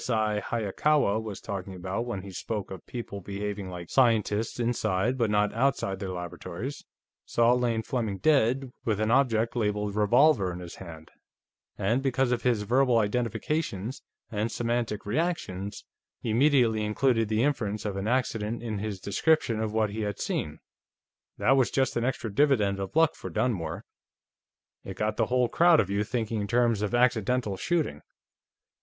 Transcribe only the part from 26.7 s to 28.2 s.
of accidental shooting.